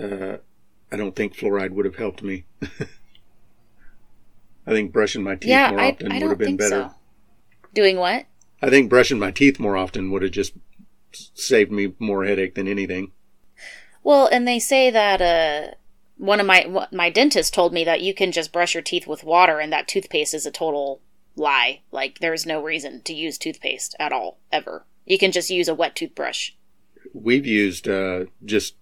[0.00, 0.38] uh,
[0.90, 2.44] I don't think fluoride would have helped me.
[4.66, 6.90] I think brushing my teeth yeah, more I, often I would have been think better.
[6.90, 6.94] so.
[7.74, 8.26] Doing what?
[8.60, 10.52] I think brushing my teeth more often would have just
[11.34, 13.12] saved me more headache than anything.
[14.02, 15.74] Well, and they say that uh,
[16.16, 19.24] one of my my dentist told me that you can just brush your teeth with
[19.24, 21.00] water, and that toothpaste is a total
[21.36, 21.80] lie.
[21.90, 24.84] Like there's no reason to use toothpaste at all ever.
[25.06, 26.50] You can just use a wet toothbrush.
[27.14, 28.76] We've used uh, just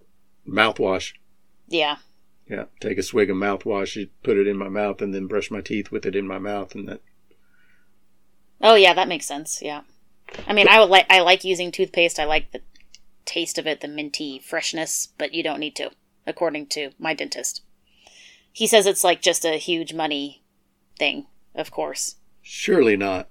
[0.49, 1.13] mouthwash.
[1.69, 1.97] Yeah,
[2.49, 5.61] Yeah, take a swig of mouthwash, put it in my mouth, and then brush my
[5.61, 7.01] teeth with it in my mouth, and that.
[8.61, 9.61] Oh yeah, that makes sense.
[9.63, 9.83] Yeah.
[10.47, 12.19] I mean, I would like I like using toothpaste.
[12.19, 12.63] I like the
[13.25, 15.91] taste of it, the minty freshness, but you don't need to,
[16.27, 17.63] according to my dentist.
[18.53, 20.43] He says it's like just a huge money
[20.99, 22.17] thing, of course.
[22.41, 23.29] Surely not.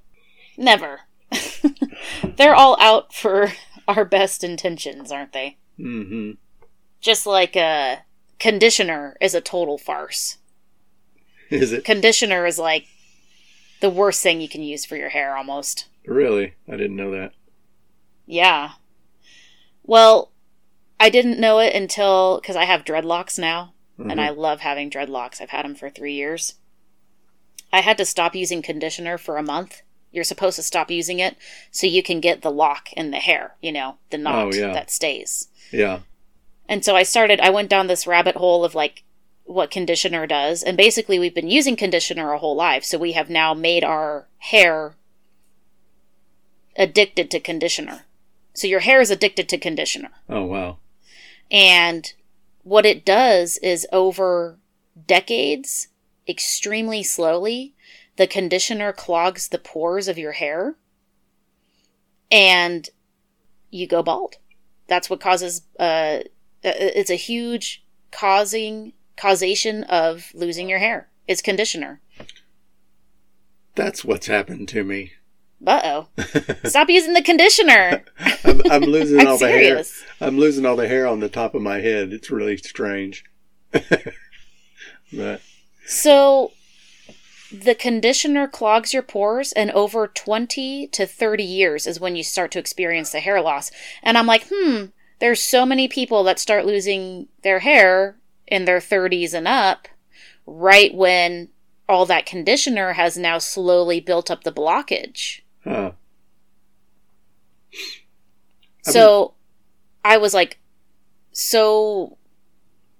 [0.57, 1.01] Never.
[2.37, 3.53] They're all out for
[3.87, 5.57] our best intentions, aren't they?
[5.77, 6.31] hmm
[7.01, 8.03] Just like a
[8.39, 10.37] conditioner is a total farce.
[11.49, 12.87] Is it Conditioner is like
[13.81, 15.87] the worst thing you can use for your hair almost.
[16.05, 16.53] really?
[16.67, 17.33] I didn't know that.
[18.25, 18.71] Yeah.
[19.83, 20.31] Well,
[20.99, 24.19] I didn't know it until because I have dreadlocks now, and Mhm.
[24.19, 25.39] I love having dreadlocks.
[25.41, 26.55] I've had them for three years.
[27.71, 29.81] I had to stop using conditioner for a month.
[30.15, 31.37] You're supposed to stop using it
[31.71, 34.51] so you can get the lock in the hair, you know, the oh, knot Oh,
[34.53, 34.73] yeah.
[34.73, 35.49] that stays.
[35.71, 35.99] Yeah.
[36.67, 39.03] And so I started, I went down this rabbit hole of like
[39.43, 40.63] what conditioner does.
[40.63, 42.83] And basically, we've been using conditioner our whole life.
[42.83, 44.95] So we have now made our hair
[46.75, 48.05] addicted to conditioner.
[48.53, 50.11] So your hair is addicted to conditioner.
[50.29, 50.77] Oh wow.
[51.51, 52.11] And
[52.63, 54.57] what it does is over
[55.07, 55.89] decades,
[56.27, 57.74] extremely slowly,
[58.17, 60.75] the conditioner clogs the pores of your hair
[62.31, 62.89] and
[63.69, 64.35] you go bald.
[64.87, 66.19] That's what causes, uh,
[66.63, 71.09] it's a huge causing causation of losing your hair.
[71.27, 72.01] It's conditioner.
[73.75, 75.13] That's what's happened to me.
[75.65, 76.07] Uh oh.
[76.65, 78.03] Stop using the conditioner.
[78.43, 79.83] I'm, I'm losing I'm all the hair.
[80.21, 82.13] I'm losing all the hair on the top of my head.
[82.13, 83.25] It's really strange.
[83.71, 85.41] but
[85.87, 86.51] So
[87.63, 92.51] the conditioner clogs your pores and over 20 to 30 years is when you start
[92.51, 93.71] to experience the hair loss.
[94.03, 94.85] And I'm like, "Hmm,
[95.19, 99.87] there's so many people that start losing their hair in their 30s and up
[100.45, 101.49] right when
[101.87, 105.91] all that conditioner has now slowly built up the blockage." huh.
[108.85, 109.33] I So
[110.03, 110.59] I was like,
[111.31, 112.17] so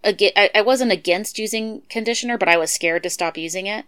[0.04, 3.86] aga I, I wasn't against using conditioner, but I was scared to stop using it.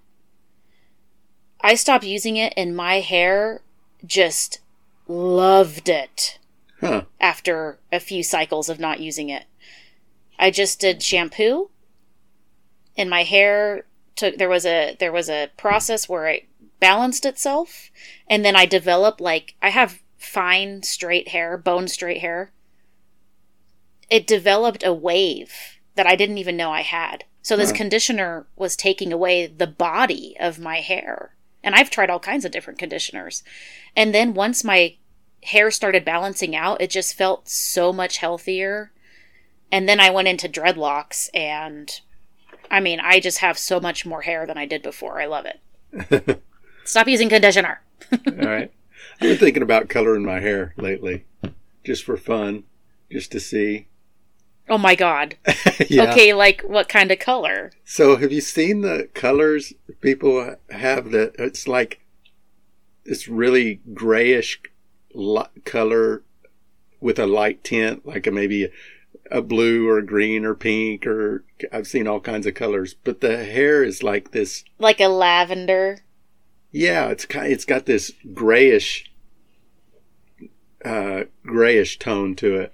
[1.62, 3.62] I stopped using it and my hair
[4.06, 4.60] just
[5.08, 6.40] loved it
[6.80, 7.04] Huh.
[7.20, 9.46] after a few cycles of not using it.
[10.38, 11.70] I just did shampoo
[12.98, 16.48] and my hair took there was a there was a process where it
[16.80, 17.90] balanced itself
[18.30, 22.52] and then I developed like I have fine straight hair, bone straight hair.
[24.10, 25.54] It developed a wave
[25.96, 27.26] that I didn't even know I had.
[27.42, 27.78] So this Huh.
[27.78, 31.34] conditioner was taking away the body of my hair.
[31.64, 33.44] And I've tried all kinds of different conditioners.
[33.96, 34.96] And then once my
[35.44, 38.92] hair started balancing out, it just felt so much healthier.
[39.72, 42.00] And then I went into dreadlocks and
[42.70, 45.22] I mean, I just have so much more hair than I did before.
[45.22, 46.42] I love it.
[46.84, 47.82] Stop using conditioner.
[48.12, 48.72] All right.
[49.16, 51.26] I've been thinking about coloring my hair lately,
[51.84, 52.64] just for fun,
[53.12, 53.88] just to see.
[54.70, 55.36] Oh my god.
[55.90, 56.12] yeah.
[56.12, 57.72] Okay, like what kind of color?
[57.86, 61.12] So, have you seen the colors people have?
[61.12, 62.02] That it's like
[63.06, 64.62] it's really grayish
[65.64, 66.24] color
[67.00, 68.70] with a light tint, like a maybe a,
[69.32, 72.94] a blue or a green or pink, or I've seen all kinds of colors.
[72.94, 74.66] But the hair is like this.
[74.80, 76.00] Like a lavender.
[76.72, 79.10] Yeah, it's ki it's got this grayish,
[80.84, 82.72] uh, grayish tone to it,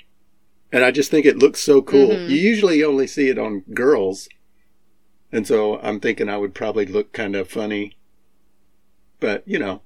[0.74, 2.10] and I just think it looks so cool.
[2.10, 2.30] Mhm.
[2.30, 4.28] You usually only see it on girls,
[5.32, 7.96] and so I'm thinking I would probably look kind of funny,
[9.22, 9.84] but you know,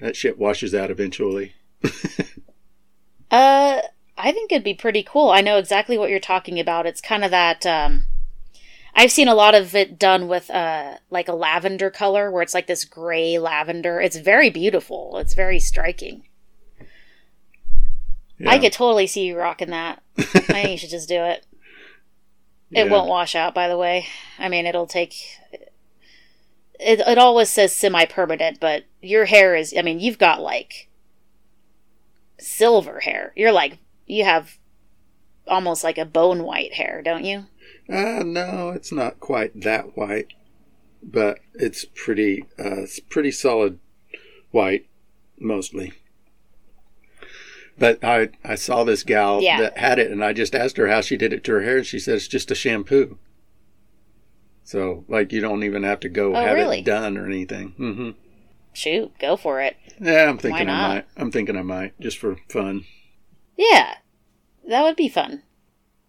[0.00, 1.52] that shit washes out eventually.
[3.28, 3.82] Uh,
[4.16, 5.30] I think it'd be pretty cool.
[5.30, 6.86] I know exactly what you're talking about.
[6.86, 7.66] It's kind of that.
[7.66, 8.06] Um,
[8.94, 12.54] I've seen a lot of it done with uh, like a lavender color, where it's
[12.54, 14.00] like this gray lavender.
[14.00, 15.18] It's very beautiful.
[15.18, 16.22] It's very striking.
[18.44, 20.02] I could totally see you rocking that.
[20.18, 21.46] I think you should just do it.
[22.72, 22.92] It Yeah.
[22.92, 24.08] won't wash out, by the way.
[24.40, 25.14] I mean, it'll take.
[26.80, 29.72] It, it always says semi permanent, but your hair is.
[29.78, 30.88] I mean, you've got like
[32.38, 33.32] silver hair.
[33.36, 33.78] You're like.
[34.08, 34.58] You have
[35.48, 37.46] almost like a bone white hair, don't you?
[37.88, 40.32] Uh, no, it's not quite that white,
[41.02, 43.78] but it's pretty, uh, it's pretty solid
[44.52, 44.86] white,
[45.40, 45.92] mostly.
[47.78, 49.60] But I, I saw this gal Yeah.
[49.60, 51.76] that had it, and I just asked her how she did it to her hair,
[51.78, 53.18] and she said it's just a shampoo.
[54.64, 56.80] So, like, you don't even have to go Oh, have really?
[56.80, 57.70] it done or anything.
[57.76, 58.10] hmm
[58.72, 59.76] Shoot, go for it.
[60.00, 61.04] Yeah, I'm thinking I might.
[61.16, 62.84] I'm thinking I might, just for fun.
[63.56, 63.94] Yeah,
[64.68, 65.42] that would be fun.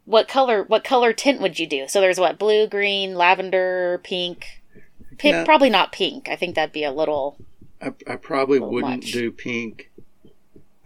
[0.03, 0.63] What color?
[0.63, 1.87] What color tint would you do?
[1.87, 4.61] So there's what blue, green, lavender, pink.
[5.17, 5.43] Pi- Yeah.
[5.45, 6.27] Probably not pink.
[6.29, 7.37] I think that'd be a little.
[7.81, 9.11] I, I probably Little wouldn't much.
[9.13, 9.91] do pink.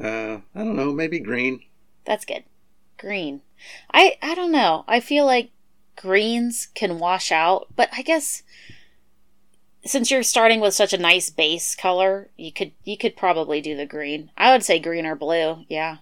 [0.02, 1.62] Uh, I don't know, maybe green.
[2.06, 2.44] That's good.
[2.98, 3.42] Green.
[3.94, 4.84] I I don't know.
[4.88, 5.52] I feel like
[5.96, 8.44] greens can wash out, but I guess
[9.84, 13.76] since you're starting with such a nice base color, you could you could probably do
[13.76, 14.32] the green.
[14.38, 15.66] I would say green or blue.
[15.70, 15.98] Yeah.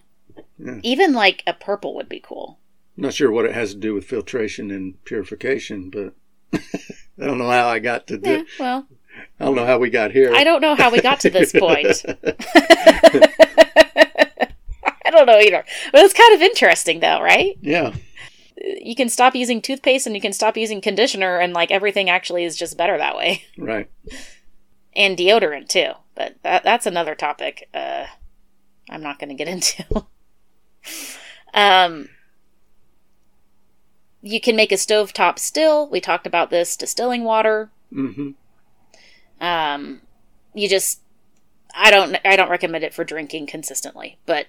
[0.58, 0.80] Yeah.
[0.82, 2.58] Even like a purple would be cool.
[2.96, 6.14] Not sure what it has to do with filtration and purification, but
[6.52, 8.30] I don't know how I got to do.
[8.30, 8.42] Yeah.
[8.58, 8.86] Well,
[9.38, 10.32] I don't know how we got here.
[10.34, 12.04] I don't know how we got to this point.
[15.50, 15.64] Either.
[15.92, 17.56] But it's kind of interesting though, right?
[17.60, 17.94] yeah,
[18.56, 22.44] You can stop using toothpaste and you can stop using conditioner and like everything actually
[22.44, 23.44] is just better that way.
[23.58, 23.90] right.
[24.94, 25.92] And deodorant too.
[26.14, 28.06] But that that's another topic uh
[28.88, 29.84] I'm not going to get into.
[31.54, 32.08] um
[34.22, 35.88] you can make a stovetop still.
[35.88, 37.70] We talked about this distilling water.
[37.90, 38.30] hmm
[39.40, 40.02] Um,
[40.54, 41.00] you just,
[41.74, 44.46] I don't, I don't recommend it for drinking consistently, but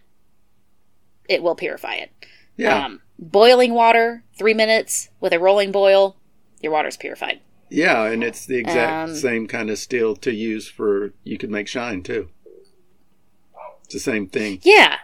[1.31, 2.11] it will purify it.
[2.57, 6.17] Yeah, Um, boiling water, three minutes with a rolling boil,
[6.61, 7.39] your water's purified.
[7.69, 11.13] yeah, and it's the exact Um, same kind of steel to use for.
[11.23, 12.29] You could make shine too.
[13.85, 14.59] It's the same thing.
[14.63, 14.97] Yeah,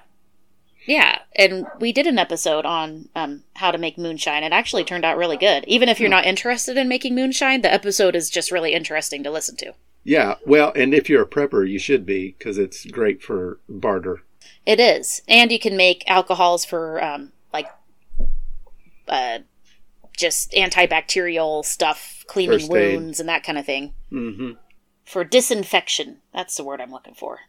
[0.85, 1.19] yeah.
[1.35, 4.43] And we did an episode on um, how to make moonshine.
[4.43, 5.63] It actually turned out really good.
[5.67, 9.31] Even if you're not interested in making moonshine, the episode is just really interesting to
[9.31, 9.73] listen to.
[10.03, 14.23] Yeah, well, and if you're a prepper, you should be because it's great for barter.
[14.67, 17.67] It is, and you can make alcohols for um, like
[19.07, 19.39] uh,
[20.17, 23.93] just antibacterial stuff, cleaning wounds and that kind of thing.
[24.09, 24.51] hmm
[25.05, 27.39] For disinfection, that's the word I'm looking for.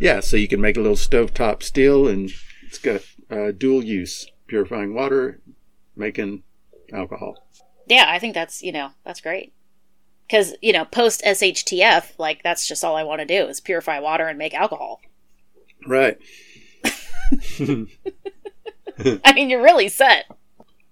[0.00, 2.32] Yeah, so you can make a little stovetop steel, and
[2.66, 5.40] it's got uh, dual use: purifying water,
[5.94, 6.42] making
[6.92, 7.46] alcohol.
[7.86, 9.52] Yeah, I think that's you know that's great
[10.26, 14.00] because you know post SHTF, like that's just all I want to do is purify
[14.00, 15.00] water and make alcohol.
[15.86, 16.18] Right.
[19.24, 20.24] I mean, you're really set.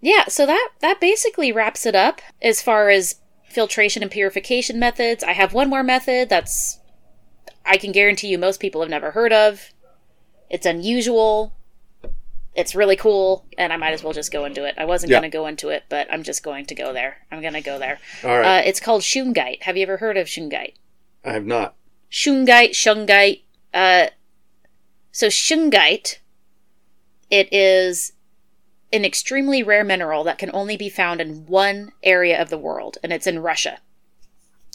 [0.00, 3.16] Yeah, so that that basically wraps it up as far as
[3.48, 5.22] filtration and purification methods.
[5.22, 6.80] I have one more method that's
[7.64, 9.70] I can guarantee you most people have never heard of.
[10.50, 11.54] It's unusual.
[12.54, 14.74] It's really cool, and I might as well just go into it.
[14.76, 15.20] I wasn't Yeah.
[15.20, 17.18] going to go into it, but I'm just going to go there.
[17.30, 17.98] I'm going to go there.
[18.24, 18.58] All right.
[18.58, 19.62] Uh, it's called Shungite.
[19.62, 20.74] Have you ever heard of Shungite?
[21.24, 21.76] I have not.
[22.10, 23.42] Shungite, Shungite.
[23.72, 24.08] Uh,
[25.12, 26.18] so Shungite,
[27.32, 28.12] it is
[28.92, 32.98] an extremely rare mineral that can only be found in one area of the world,
[33.02, 33.78] and it's in Russia,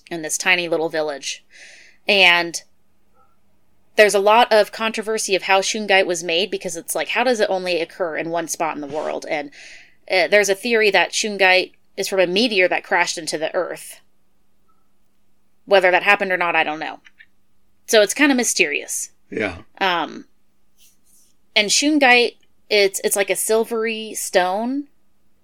[0.10, 1.46] in this tiny little village.
[2.08, 2.64] And
[3.96, 7.40] there's a lot of controversy of how Shungite was made because it's like, how does
[7.40, 9.28] it only occur in one spot in the world?
[9.30, 9.52] And
[10.12, 14.02] uh, there's a theory that Shungite is from a meteor that crashed into the Earth.
[15.66, 17.02] Whether that happened or not, I don't know.
[17.86, 19.12] So it's kind of mysterious.
[19.30, 19.60] Yeah.
[19.80, 20.26] Um,
[21.56, 22.38] and shungite,
[22.70, 24.88] it's it's like a silvery stone,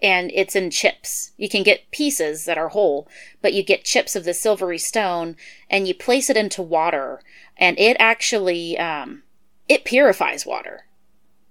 [0.01, 1.32] and it's in chips.
[1.38, 3.07] You can get pieces that are whole,
[3.41, 5.36] but you get chips of the silvery stone,
[5.69, 7.21] and you place it into water,
[7.57, 9.24] and it actually um,
[9.67, 10.86] it purifies water.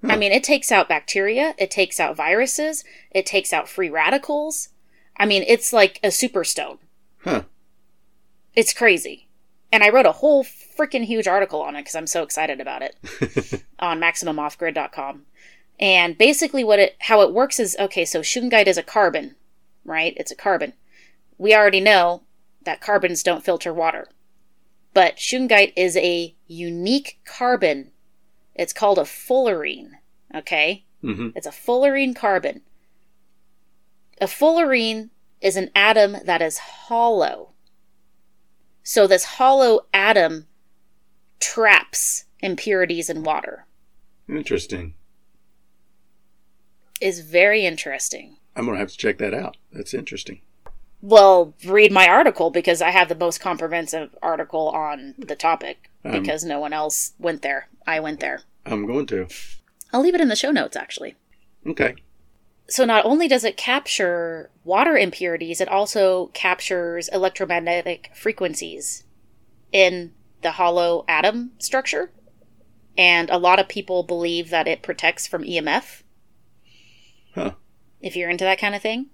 [0.04, 4.70] I mean, it takes out bacteria, it takes out viruses, it takes out free radicals.
[5.16, 6.78] I mean, it's like a superstone.
[7.18, 7.42] Huh.
[8.56, 9.28] It's crazy.
[9.70, 12.82] And I wrote a whole freaking huge article on it because I'm so excited about
[12.82, 12.96] it
[13.78, 15.22] on MaximumOffGrid.com.
[15.82, 18.04] And basically, what it how it works is okay.
[18.04, 19.34] So shungite is a carbon,
[19.84, 20.14] right?
[20.16, 20.74] It's a carbon.
[21.38, 22.22] We already know
[22.64, 24.06] that carbons don't filter water,
[24.94, 27.90] but shungite is a unique carbon.
[28.54, 29.94] It's called a fullerene.
[30.32, 32.60] Okay, hmm it's a fullerene carbon.
[34.20, 35.10] A fullerene
[35.40, 37.54] is an atom that is hollow.
[38.84, 40.46] So this hollow atom
[41.40, 43.66] traps impurities in water.
[44.28, 44.94] Interesting.
[47.02, 48.36] Is very interesting.
[48.54, 49.56] I'm gonna have to check that out.
[49.72, 50.40] That's interesting.
[51.00, 56.12] Well, read my article because I have the most comprehensive article on the topic Um,
[56.12, 57.68] because no one else went there.
[57.86, 58.42] I went there.
[58.64, 59.26] I'm going to.
[59.92, 61.16] I'll leave it in the show notes actually.
[61.66, 61.96] Okay.
[62.68, 69.02] So not only does it capture water impurities, it also captures electromagnetic frequencies
[69.72, 72.12] in the hollow atom structure.
[72.96, 76.02] And a lot of people believe that it protects from EMF.
[77.34, 77.52] Huh.
[78.00, 79.06] If you're into that kind of thing.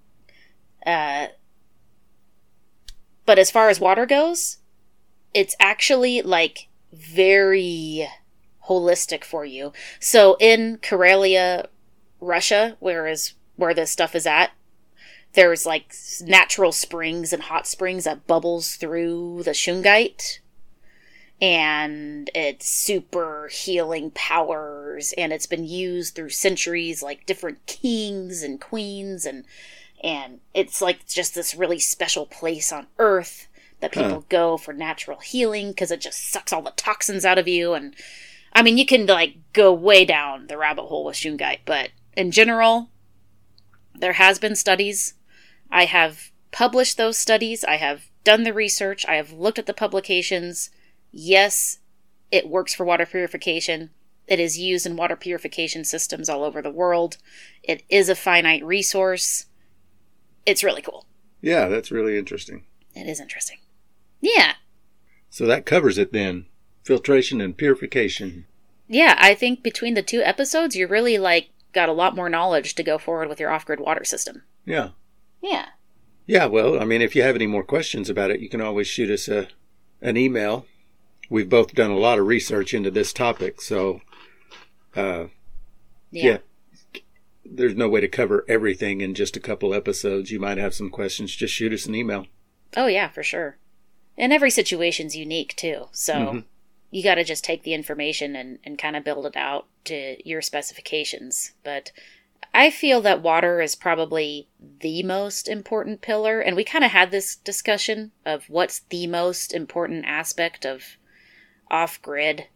[0.85, 1.29] Uh,
[3.27, 4.59] but as far as water goes,
[5.35, 8.09] it's actually like very
[8.69, 9.73] holistic for you.
[10.01, 11.67] So in Karelia,
[12.21, 14.53] Russia, where is where this stuff is at.
[15.35, 20.39] There's like natural springs and hot springs that bubbles through the shungite.
[21.41, 28.61] And it's super healing powers, and it's been used through centuries, like different kings and
[28.61, 29.45] queens, and
[30.03, 33.47] and it's like just this really special place on Earth
[33.81, 34.23] that people Huh.
[34.29, 37.75] go for natural healing because it just sucks all the toxins out of you.
[37.75, 37.95] And
[38.53, 42.31] I mean, you can like go way down the rabbit hole with shungite, but in
[42.33, 42.91] general,
[43.95, 45.15] there has been studies.
[45.71, 47.63] I have published those studies.
[47.65, 49.07] I have done the research.
[49.07, 50.71] I have looked at the publications.
[51.11, 51.79] Yes,
[52.31, 53.91] it works for water purification.
[54.27, 57.17] It is used in water purification systems all over the world.
[57.63, 59.47] It is a finite resource.
[60.45, 61.07] It's really cool.
[61.41, 62.65] Yeah, that's really interesting.
[62.95, 63.59] It is interesting.
[64.21, 64.55] Yeah.
[65.31, 66.47] So that covers it then.
[66.85, 68.47] Filtration and purification.
[68.87, 72.75] Yeah, I think between the two episodes, you really like got a lot more knowledge
[72.75, 74.43] to go forward with your off-grid water system.
[74.65, 74.91] Yeah.
[75.43, 75.67] Yeah.
[76.27, 78.87] Yeah, well, I mean, if you have any more questions about it, you can always
[78.87, 79.49] shoot us a
[80.01, 80.67] an email.
[81.31, 84.01] We've both done a lot of research into this topic, so
[84.97, 85.27] uh,
[86.11, 86.39] Yeah.
[86.95, 87.01] yeah.
[87.45, 90.31] there's no way to cover everything in just a couple episodes.
[90.31, 91.35] You might have some questions.
[91.35, 92.27] Just shoot us an email.
[92.77, 93.57] Oh yeah, for sure.
[94.17, 95.89] And every situation's unique too.
[95.93, 96.45] So Mhm.
[96.91, 100.17] you got to just take the information and, and kind of build it out to
[100.29, 101.53] your specifications.
[101.65, 101.93] But
[102.53, 104.49] I feel that water is probably
[104.81, 106.41] the most important pillar.
[106.41, 110.97] And we kind of had this discussion of what's the most important aspect of
[111.71, 112.47] off grid.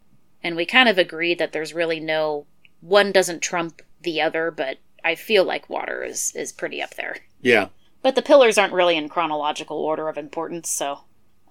[0.43, 2.47] And we kind of agreed that there's really no
[2.81, 7.19] one doesn't trump the other, but I feel like water is, is pretty up there.
[7.41, 7.69] Yeah.
[8.03, 11.01] But the pillars aren't really in chronological order of importance, so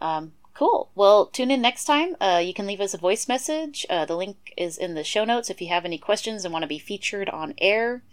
[0.01, 0.91] um, cool.
[0.95, 2.15] Well, tune in next time.
[2.19, 3.85] Uh, you can leave us a voice message.
[3.89, 6.63] Uh, the link is in the show notes if you have any questions and want
[6.63, 8.03] to be featured on air.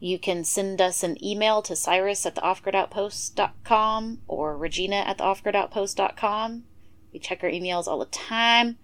[0.00, 5.24] You can send us an email to Cyrus at the offgridoutpost.com or Regina at the
[5.24, 6.64] offgridoutpost.com.
[7.12, 8.78] We check our emails all the time.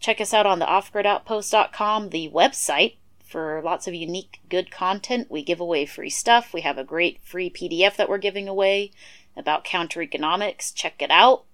[0.00, 5.30] Check us out on the offgridoutpost.com, the website, for lots of unique, good content.
[5.30, 6.52] We give away free stuff.
[6.52, 8.90] We have a great free PDF that we're giving away.
[9.36, 10.72] about counter economics.
[10.72, 11.44] Check it out.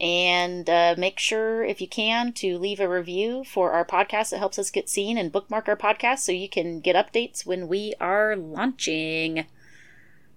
[0.00, 4.32] And uh, make sure, if you can, to leave a review for our podcast.
[4.32, 7.68] It helps us get seen and bookmark our podcast so you can get updates when
[7.68, 9.46] we are launching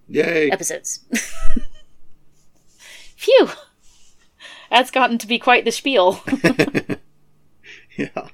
[0.06, 0.50] Yay.
[0.50, 1.04] episodes.
[3.16, 3.48] Phew!
[4.70, 6.22] That's gotten to be quite the spiel.
[7.96, 8.28] yeah.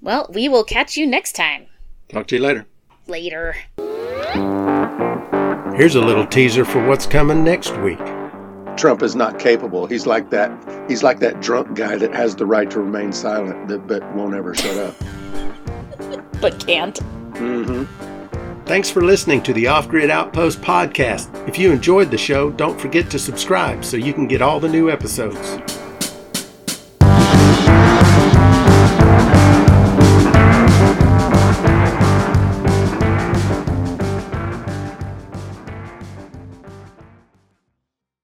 [0.00, 1.66] well, we will catch you next time.
[2.08, 2.66] Talk to you later.
[3.06, 3.56] Later.
[5.76, 7.98] Here's a little teaser for what's coming next week.
[8.76, 9.86] Trump is not capable.
[9.86, 10.50] He's like that.
[10.88, 14.34] He's like that drunk guy that has the right to remain silent, that, but won't
[14.34, 14.94] ever shut up.
[16.40, 16.98] But can't.
[17.36, 17.84] hmm
[18.70, 21.48] Thanks for listening to the Off Grid Outpost podcast.
[21.48, 24.68] If you enjoyed the show, don't forget to subscribe so you can get all the
[24.68, 25.58] new episodes.